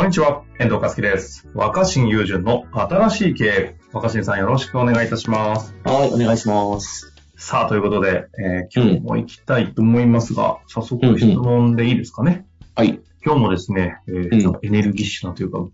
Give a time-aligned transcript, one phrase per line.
[0.00, 1.46] こんにちは、遠藤和樹です。
[1.52, 3.76] 若新友人の新しい経営。
[3.92, 5.74] 若新さんよろしくお願いいたします。
[5.84, 7.12] はい、お願いします。
[7.36, 12.46] さあ、ということで、えー今日も行きたいと思いますが、早速質問でいいですかね？
[12.74, 12.98] はい。
[13.22, 15.70] 今日もですね、えーうんエネルギッシュなというか、うん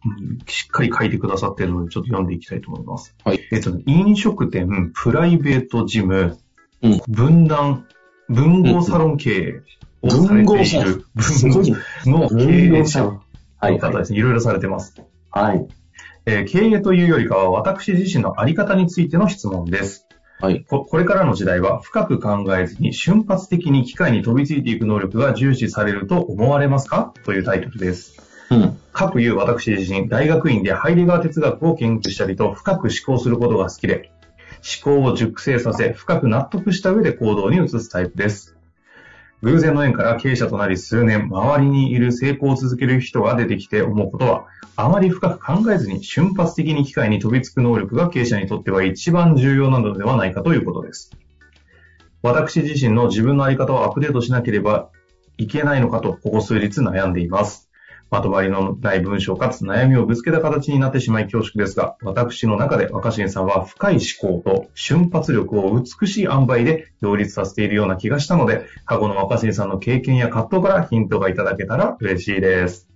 [0.48, 3.14] しっかり書いてくださっているので、ちょっと読んでいきたいと思います。
[3.24, 3.38] はい。
[3.52, 6.36] えっ、とね、飲食店、プライベートジム、
[6.82, 7.86] うん分断、
[8.28, 9.62] 文豪サロン経営
[10.02, 11.04] をされている。
[11.14, 13.20] 文豪の経営者
[13.66, 13.74] はい。
[13.74, 14.18] の方ですね。
[14.18, 14.94] いろいろされてます。
[15.30, 15.66] はい。
[16.26, 20.06] えー経営というよりかは私自身のあり方についての質問です。
[20.40, 20.64] はい。
[20.68, 27.14] ここれからの時代は深く考えずに瞬発的に機械に飛びついていく能力が重視されると思われますか？
[27.24, 28.20] というタイトルです。
[28.50, 28.78] うん。
[28.92, 34.10] 各いう私自身、大学院でハイデガー哲学を研究したりと深く思考することが好きで、
[34.84, 38.55] 思考を熟成させ、深く納得した上で行動に移すタイプです。
[39.46, 51.12] 偶然の縁から経営者となり数年、周りにいる成功を続ける人が出てきて思うことは、あまり深く考えずに瞬発的に機械に飛びつく能力が経営者にとっては一番重要なのではないかということです。
[52.22, 54.90] 私自身の自分の在り方をアップデートしなければ
[55.38, 57.65] いけないのかと、ここ数日悩んでいます。
[58.10, 72.88] まとまりのない文章かつ悩みをぶつけた形になってしまい恐縮ですが、私の中で若新さんは深い思考と瞬発力を美しい塩梅で両立させているような気がしたので、過去の若新さんの経験や葛藤からヒントがいただけたら嬉しいです。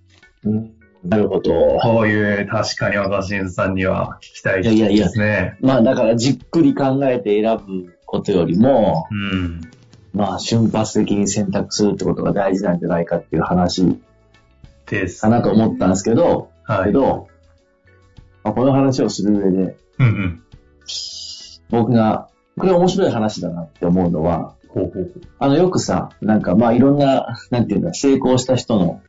[0.43, 0.73] うん
[1.03, 1.79] なるほど。
[1.81, 5.57] こういう確かに若新さんには聞きたいいやいやいやですね。
[5.59, 9.61] まあだからじっくり考えて選ぶことよりも、うん。
[10.13, 13.97] まあ瞬発的に選択するってことが大事なんじゃないかっていう話
[14.91, 15.21] です。
[15.21, 16.85] かなと思ったんですけど、はい。
[16.85, 17.27] けど、
[18.43, 20.43] まあ、この話をする上で、うんうん。
[21.69, 29.01] 僕が、これ面白い話だなって思うのは、ほうほうあの、よくさ、なんかまあいろんな、なんていうか、成功した人の、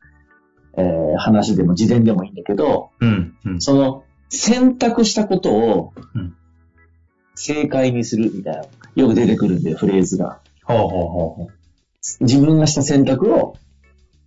[0.75, 3.05] えー話でも自伝でもいいんだけど、ほう。
[3.05, 3.61] うんうん。
[3.61, 6.35] その、選択したことをうん、
[7.35, 8.63] 正解にするみたいな、
[8.95, 10.39] よく出てくるんで、フレーズが。
[10.63, 12.23] ほうほうほうほう。
[12.23, 13.55] 自分がした選択を、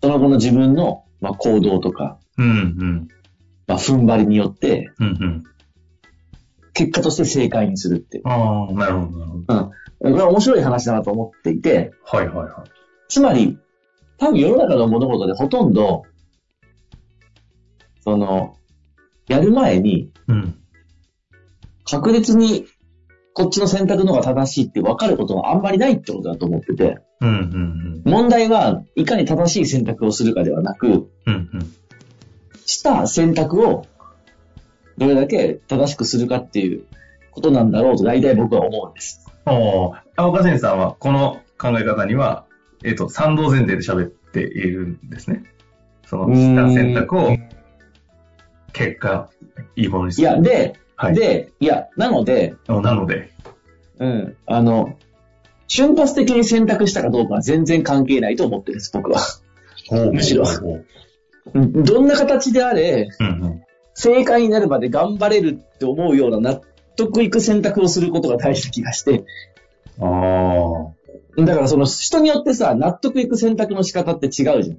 [0.03, 3.09] その後の自分の、まあ、行動とか、うんうん。
[3.67, 5.45] まあ、踏ん張りによって、うんうん。
[6.73, 8.29] 結果として正解にするっていう。
[8.29, 9.55] ああ、なるほど、なるほど。
[9.55, 9.71] うん。
[9.71, 9.73] こ
[10.05, 12.71] れは面白い話だなと思っていて、はいはいはい。
[13.09, 13.59] つまり、
[14.19, 16.03] 多分世の中の物事でほとんど、
[18.01, 18.57] その、
[19.29, 20.59] やる前に、うん。
[21.85, 22.67] 確実に、
[23.37, 30.95] こっちの選択の方が正しいって分かることはあんまりないってことだと思ってて、うんうん問題はいかに正しい選択をするかではなく、うん。
[31.27, 31.77] うんうん。
[32.65, 33.85] した選択を
[34.97, 36.87] どれだけ正しくするかっていう
[37.31, 39.27] ことなんだろうと大体僕は思うんです。
[39.45, 42.47] おー青岡先さんはこの考え方には、
[42.85, 45.45] えっ、と、賛同前提で喋っているんですね。
[46.07, 47.37] その、した選択を、
[48.73, 49.29] 結果、
[49.75, 50.29] いいものにする。
[50.29, 51.15] いや、で、はい。
[51.15, 53.31] で、いや、なので、おなので、
[53.99, 54.97] うん、あの、
[55.69, 59.21] 瞬発的に選択したかどうかは全然関係ないと思ってるんです、僕は。
[60.13, 60.45] むしろ
[61.55, 63.63] どんな形であれ、うんうん。
[63.95, 66.61] 正解になるまで頑張れるって思うような納
[66.97, 69.25] 得いく選択をすることが大事な気がして、
[70.01, 70.05] あ
[71.39, 71.45] あ。
[71.45, 74.79] だからその人によってさ、納得いく選択の仕方って違うじゃん。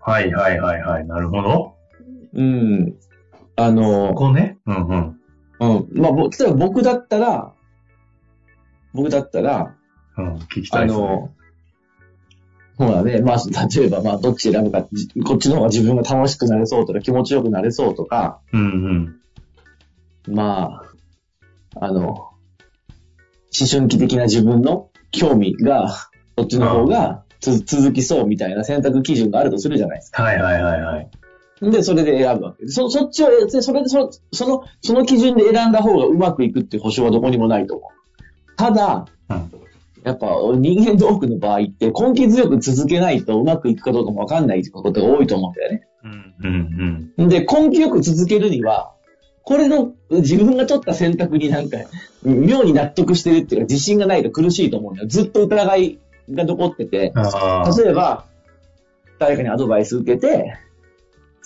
[0.00, 1.06] はいはいはいはい。
[1.06, 1.74] なるほど。
[2.34, 2.94] うん。
[3.56, 4.58] あのこ、こね。
[4.66, 5.17] うんうん。
[5.60, 5.88] うん。
[5.92, 7.52] まあ、ぼ例えば僕だったら、
[8.92, 9.74] 僕だったら、
[10.16, 11.06] うん、聞きたあいですね。
[11.06, 11.30] の、
[12.78, 13.20] そうだね。
[13.20, 19.20] まあ、例えば、まあ、どっち選ぶか、じこっちの方が自分が楽しくなれそうとか、気持ちよくなれそうとか、うん
[20.26, 20.34] うん。
[20.34, 20.82] ま
[21.76, 25.88] あ、あの、思春期的な自分の興味が、
[26.36, 30.22] そっちの方がつ続きそうみたいな選択基準があるとするじゃないですか。
[30.22, 31.10] はいはいはいはい。
[31.60, 32.70] で、それで選ぶわけで。
[32.70, 38.56] そ、そっちを、でそれでそ、その、その基準で選んだ方がうまくいくっていう保証はどこにもないと思う。
[38.56, 39.52] ただ、うん
[40.04, 45.86] やっぱ人間の多くの場合って根気強く続けないとうまくいくかどうかもわかんないことが多いと思うんだよね。
[46.40, 48.94] うんうんで、根気よく続けるには、
[49.42, 51.78] これの自分が取った選択になんか、
[52.22, 55.08] 妙に納得してるっていうか自信がないと苦しいと思うんだよ。
[55.08, 55.98] ずっと疑い
[56.30, 57.12] が残ってて。
[57.12, 58.24] 例えば、
[59.18, 60.54] 誰かにアドバイス受けて、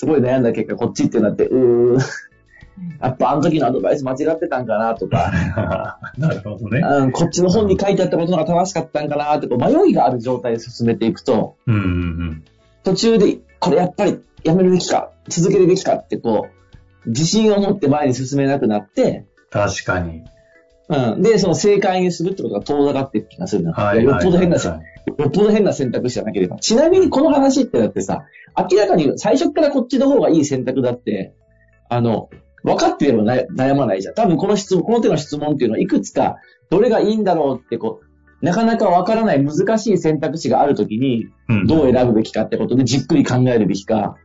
[0.02, 2.00] すごい悩んだ結果こっちってなって、うー、
[3.00, 5.30] やっぱあの時のアドバイス間違ってたんかなとか、
[6.18, 6.80] なるほどね。
[6.80, 12.44] うんこっちの本に書いてあったことが正しかったんかなってこう迷いがある状態で進めていくと、うんうんうん。
[12.82, 16.48] 途中でこれやっぱりやめるべきか、続けるべきかってこ
[17.06, 20.24] う、自信を持って前に進めなくなって、確かに。
[20.92, 21.22] うん。
[21.22, 23.72] で、その正解にするってことが遠ざかっていく気がするな。
[23.72, 24.04] はい。
[24.04, 24.66] よっぽど変な、はい
[25.18, 26.58] よっぽど変な選択肢じゃなければ。
[26.58, 28.26] ちなみにこの話ってだってさ、
[28.70, 31.34] 明らかに最初からこっちの方がいい選択だって、
[31.88, 32.28] あの、
[32.62, 34.14] 分かってればな悩まないじゃん。
[34.14, 36.36] 多分この質問、この手の質問っていうのはいくつか、
[36.70, 44.16] どれがいいんだろうってこう、なかなか分からない難しい選択肢があるときに、うんどう選ぶべきかってことでじっくり考えるべきか、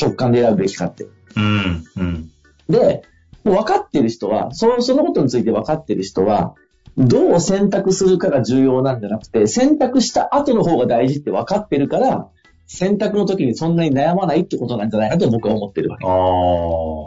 [0.00, 1.06] 直感で選ぶべきかって。
[1.36, 1.84] うん。
[1.96, 2.30] うん。
[2.68, 3.02] で、
[3.48, 6.54] もう分かってる人は、その、そのことについて分かってる人は、
[6.98, 12.28] どう選択するかが重要なんじゃなくて、選択した後の方が大事って分かってるから、
[12.66, 16.06] 選択の時にそんなに悩まないってことなんじゃないかと僕は思ってるわけ。
[16.06, 16.10] あ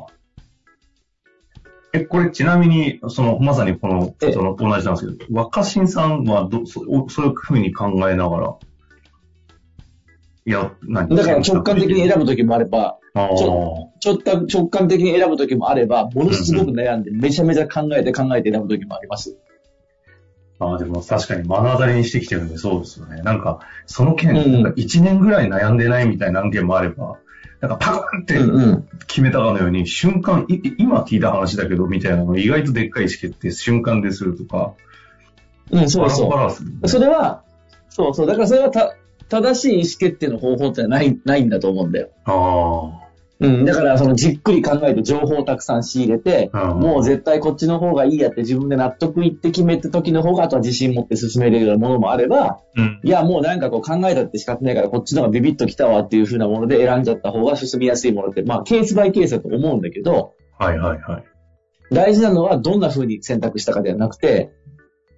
[0.09, 0.21] あ。
[1.93, 8.55] え、これちなみに、その、まさにこの、ええその、同じなんですけど、若新さんはど、そそういうふうに考えながら、
[10.45, 11.15] いや、何？
[11.15, 12.97] だから直感的に選ぶ時もあれば。
[13.13, 19.37] ちょちょっと直感的に選ぶ時もあれば、ものすごく悩んで、めちゃめちゃ考えて考えて選ぶ時もあります。
[20.59, 23.21] ああ、でも確かに目の当たりにしてきてるんで、そうですよね。
[23.21, 27.17] なんか、その件、うんなんか1年ぐらい悩んでないみたいな案件もあれば、
[27.59, 28.87] なんかパコンってうん。
[29.07, 34.73] 決めたかのように、瞬間、いい今聞いた話だけど、みたいなの意外とでっかい意思決定瞬間でするとか、
[35.71, 36.29] うん、そうそう。
[36.29, 37.43] バラバラする、それは、
[37.89, 38.27] そうそう。
[38.27, 38.95] だからそれはた、
[39.31, 42.09] 正しい意思決定の方法ってない、ないんだと思うんだよ。
[42.25, 43.01] あ
[43.39, 43.65] うん。
[43.65, 52.59] だから、そのじっくり考えて情報をたくさん仕入れて、うんもう絶対こっちの方がいいやって自分で納得いって決めた時の方が、あとは自信持って進めれるようなものもあれば、あ。
[52.75, 52.99] うん。
[53.03, 61.23] いや、もうなんかこう考えたって仕方ないから、こっちの方がビビッときたわっていう風なもので選んじゃった方が進みやすいものって、まあ、ケースバイケースだと思うんだけど、はいはいはい。
[61.91, 64.51] 大事なのはどんな風に選択したかではなくて、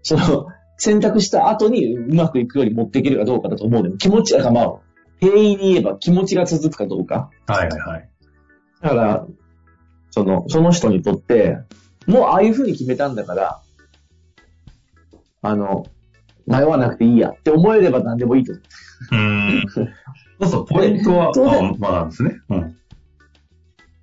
[0.04, 3.97] その、選択した後にうまくいくように持っていけるかどうかだと思うんだよ。
[3.97, 4.73] 気持ち、だからまあ、
[5.19, 7.29] 平易に言えば気持ちが続くかどうか。
[7.47, 8.09] はいはいはい。
[8.81, 9.27] だから、
[10.11, 11.57] その、その人にとって、
[12.07, 13.61] もうああいう風に決めたんだから、
[15.41, 15.85] あの、
[16.45, 18.63] 迷わなくていいやって思えれば何でもいいと思う。
[19.11, 19.65] うーん。
[20.41, 21.31] そうそう、ポイントは、
[21.79, 22.31] まあなんですね。
[22.49, 22.77] うん。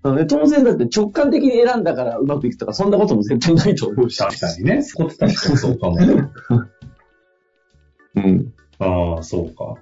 [0.03, 4.17] なので当然だって直感的に選んだからうまくいくとか、そんなことも絶対ないと思うし。
[4.17, 4.83] 確かにね。
[4.83, 6.31] そこって確かにそうかもね。
[8.17, 8.53] うん。
[8.79, 9.75] ああ、そうか。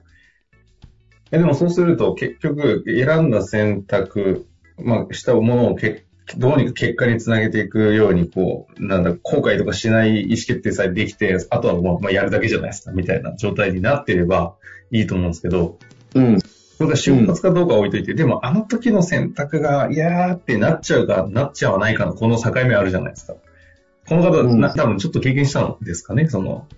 [1.30, 6.04] え、でもそうすると、結局、選んだ選択、まあ、したものをけ
[6.36, 14.56] どうにか結果につなげていくように、こう、なんだ、後悔とかしない意思決定さえできて、あとはもう、まあ、やるだけじゃないですか、みたいな状態になってれば
[14.90, 15.78] いいと思うんですけど、
[16.14, 16.38] うん。
[16.78, 23.34] それが瞬発かどうかは置いといて、でもあの時の選択が、いやーってなっちゃうか、なっちゃわないかのこの境目あるじゃないですか。
[24.08, 26.68] この方、うんな多分ちょっと経験したのですかね、その、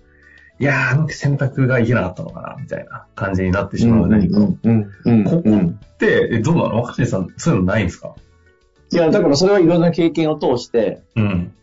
[0.59, 4.39] いやー、あの選択がいけなかったのかな、みたいな感じになってしまう何か。
[4.39, 4.59] うん。
[4.63, 4.91] うん。
[5.05, 5.23] うん。
[5.23, 6.81] ここって、えどうなの？
[6.81, 8.15] 若新さん、そういうのないんですか？
[8.91, 11.53] いや、だからそれはいろんな経験を通して、うん。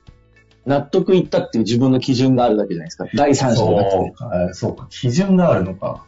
[0.64, 3.06] 納得いったっていう自分の基準があるだけじゃないですか。
[3.14, 3.90] 第三者じゃなくて。
[3.90, 6.05] そうか、そうか、基準があるのか。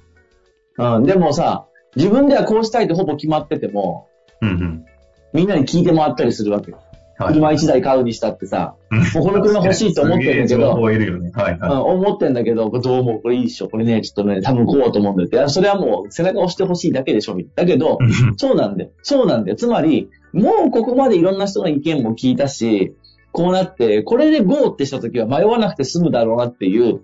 [0.78, 1.04] うん。
[1.04, 4.08] でもさ、自分ではこうしたいってほぼ決まってても、
[4.40, 4.84] うんうん。
[5.32, 6.72] みんなに聞いてもらったりするわけ。
[6.72, 6.80] はい
[7.22, 13.20] 車一台買うにしたってさ、うんもうこの車欲しいと思ってるんだけど思ってんだけど、どう思う？
[13.20, 13.68] これいいっしょ？
[13.68, 15.52] これね、ちょっとね、多分こうと思うんだよって。
[15.52, 17.36] それはもう背中押してほしいだけでしょ。
[17.56, 18.38] だけど、い。
[18.38, 18.90] そうなんだよ。
[19.02, 19.56] そうなんだよ。
[19.56, 22.96] つまり、もうここまでいろんな人の意見も聞いたし、
[23.32, 27.02] こうなって、これで GO ってした時は迷わなくて済むだろうなっていう、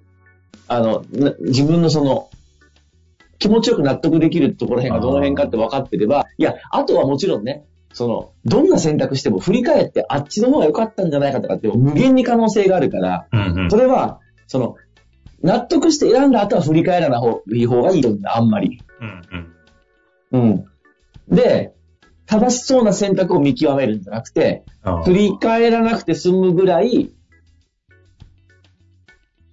[0.67, 2.31] あの、な自分のその、
[3.39, 13.77] 気持ちよく納得できるところへんがどの辺かって分かってれば、いや、あとはもちろんね、その、どんな選択しても振り返ってあっちの方が良かったんじゃないかとかって無限に可能性があるから、うんうんそ。
[13.79, 14.77] れは、その、
[15.43, 18.81] 納得して選んだ後は振り返らない方いい方がいいと思うんだ、あんまり。
[19.01, 19.23] うん
[20.33, 20.65] うん。
[21.31, 21.35] うん。
[21.35, 21.75] で、
[22.27, 24.65] 正しそうな選択を見極めるんじゃなくて、
[25.05, 27.13] 振り返らなくて済むぐらい、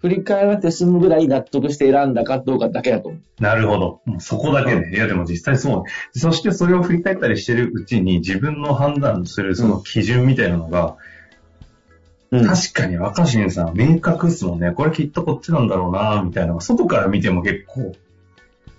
[0.03, 3.41] 振り返らなくて済むぐらい納得して選んだかどうかだけだと思う。
[3.41, 4.01] なるほど。
[4.03, 4.93] もうそこだけで。
[4.93, 6.19] いや、でも実際そう。
[6.19, 10.97] そしてそれを振り返ったりしてるうちに自分の判断するその基準みたいなのが、
[12.31, 14.71] うん確かに若新さん明確っすもんね。
[14.71, 17.95] これきっとこっちなんだろうな、みたいなのが外から見ても結構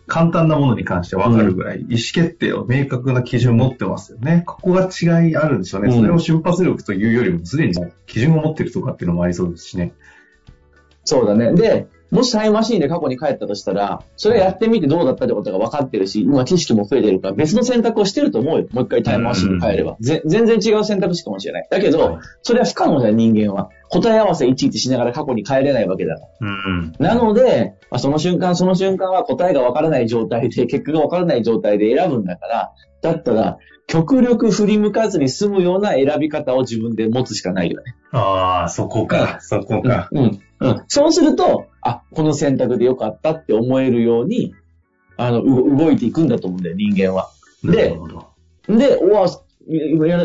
[0.07, 4.43] 簡単なものに関してわかるぐらい、意思決定を明確な基準を持ってますよね。
[4.45, 5.89] ここが違いあるんですよね。
[5.89, 7.75] うんそれを瞬発力というよりもすでに
[8.07, 9.95] 基準を持ってるとかっていうのもありそうですしね。
[11.05, 11.53] そうだね。
[11.53, 18.69] で、もしタイムマシーンで過去に帰ったとしたら、それやってみてどうだったってことが分かってるし、今知識も増えてるから別の選択をしてると思うよ。
[18.71, 19.97] もう一回タイムマシーンに帰れば。
[20.01, 21.69] ぜ全然違う選択肢かもしれない。
[21.69, 23.71] だけど、はいそれは不可能だよ、人間は。
[23.91, 26.49] 答え合わせいちいちしながら過去に帰れないわけだから。
[26.49, 26.93] うん。
[26.99, 37.95] なので、まあ、その瞬間その瞬間は答えが分からない状態で、結果が分からない状態で選ぶんだから、だったら、極力振り向かずに済むような選び方を自分で持つしかないよね。
[38.13, 40.09] ああ、そこか、そこか。
[40.13, 40.23] うん。
[40.23, 40.41] うん。
[40.89, 44.55] そうすると、あ、この選択でよかったって思えるように、
[45.17, 47.29] あの、う動いていくんだと思うんだよ、人間は。
[47.63, 47.97] で。
[48.69, 49.29] で、おわ、
[49.67, 49.81] み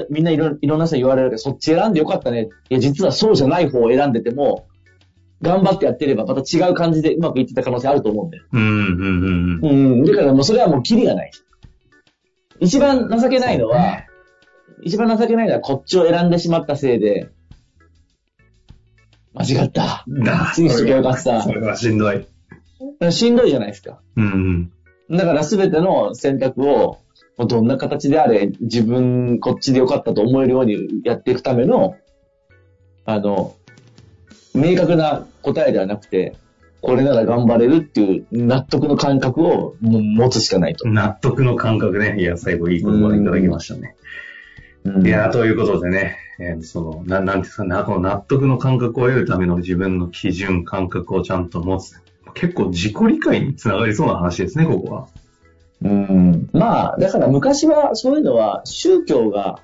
[0.10, 2.50] みんないろいろんな人に言われるけど、そっち選んでよかったね。
[2.70, 4.68] いや、実はそうじゃない方を選んでても、
[5.42, 8.44] 頑張ってやってればまた違う感じでうまくいってた可能性あると思うんだよ。
[8.52, 9.70] うん、うん、うん。
[9.72, 10.04] うん。
[10.04, 11.32] だからもうそれはもうキリがない。
[12.60, 14.06] 一番情けないのは、ね
[14.82, 17.30] 一番情けないのはこっちを選んでしまったせいで、
[19.34, 20.04] 間違った。
[20.08, 22.28] なあ次にしときゃよかったそれはしんどい。
[23.12, 24.00] しんどいじゃないですか。
[24.16, 24.72] うん、
[25.10, 27.00] だから全ての選択を、
[27.38, 31.96] どんな形であれ、自分こっちでよかったと思えるようにやっていくための、
[33.06, 33.56] あの、
[34.54, 36.36] 明確な答えではなくて、
[36.82, 40.94] これなら頑張れるっていう納得の感覚をも持つしかないとうん。。
[40.94, 42.20] 納得の感覚ね。
[42.20, 43.96] いや、最後いい言葉いただきましたね。
[44.86, 52.02] いや、ということでね、えーその、ななんていうんですかね、この納得の感覚を得るための自分の基準、感覚をちゃんと持つ。
[52.34, 55.08] 結構自己理解につながりそうな話ですね、ここは。
[55.82, 56.50] うん。
[56.54, 59.60] まあ、だから昔はそういうのは宗教が、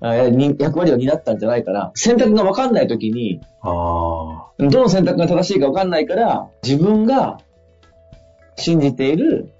[0.00, 1.90] 役割を担ったんじゃないかな。
[1.94, 7.38] 選択が分かんない時に、あどの選択が正しいか分かんないから、自分が
[8.56, 9.50] 信じている、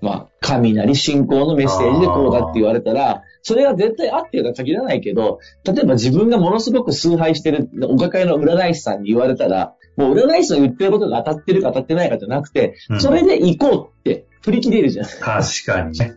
[0.00, 15.06] まあ、神なり信仰のメッセージでこうだって言われたら、それは絶対合ってるとは限らないけど、例えば自分がものすごく崇拝してるお抱えの占い師さんに言われたら、もう占い師の言ってることが当たってるか当たってないかじゃなくて、うんそれで行こうって振り切れるじゃん。
[15.06, 15.10] あ、
[15.42, 16.14] 確かにね。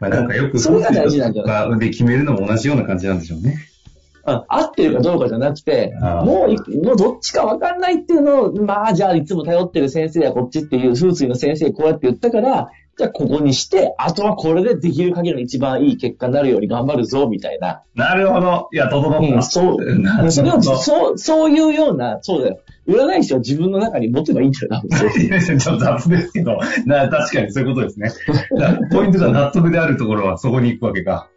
[0.00, 1.78] まあ、なんかよく、それが大事なんじゃない？
[1.80, 3.50] で決めるのも同じような感じなんでしょうね。
[3.50, 3.64] うん
[4.26, 17.82] 合ってるかどうかじゃなくて、もうい、もうどっちかわかんないっていうのを、まあ、じゃあいつも頼ってる先生はこっちっていう、風水の先生こうやって言ったから、じゃあここにして、あとはこれでできる限りの一番いい結果になるように頑張るぞ、みたいな。
[17.96, 18.68] なるほど。
[18.72, 19.18] いや、整った。
[19.18, 22.60] うん、そう、それを、そう、そういうような、そうだよ。
[22.86, 24.82] 占い師を自分の中に持てばいいんだよな、
[25.20, 28.10] いやちょっと雑ですけど、な確かにそういうことですね。
[28.58, 31.28] だ ポイントが納得であるところはそこに行くわけか。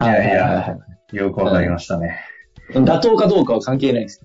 [0.00, 0.76] いやいや、
[1.12, 2.18] よくわかりましたね。
[2.72, 4.22] 妥当かどうかは関係ないです。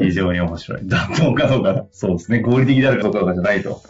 [0.00, 0.82] 非常に面白い。
[0.82, 2.40] 妥当かどうか、そうですね。
[2.40, 3.80] 合理的であるかどうかじゃないと。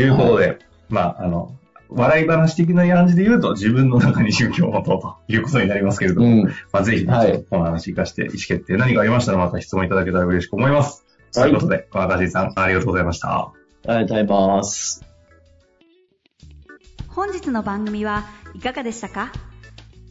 [0.00, 1.56] いうことで、まあ、あの、
[1.88, 6.44] 笑い話的な感じで言うと、自分の中に宗教を持とうということになりますけれども、うん。
[6.72, 11.04] まあ、ぜひ、ねはいこの話活かして意思決定何かありましたらまた質問いただけたら嬉しく思います。
[11.34, 13.28] はいということで、若新さん、ありがとうございました。
[13.28, 13.52] あ
[13.84, 15.04] りがとうございます。
[17.08, 18.24] 本日の番組は
[18.54, 19.32] いかがでしたか？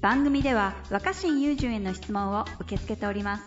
[0.01, 3.43] 番組では若新雄純への質問を受け付けております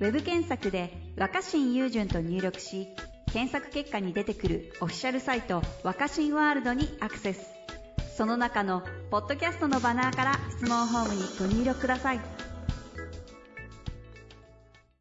[0.00, 2.88] ウェブ検索で「若新雄純」と入力し
[3.36, 7.50] 検索結果に出てくるオフィシャルサイト「若新ワールド」にアクセス。
[8.16, 12.35] その中のポッドキャストのバナーから質問ホームにご入力ください。